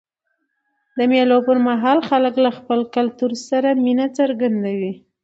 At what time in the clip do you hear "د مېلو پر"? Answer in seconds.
0.97-1.57